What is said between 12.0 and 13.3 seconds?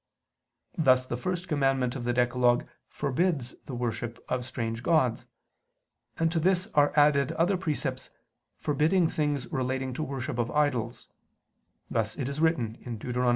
it is written (Deut.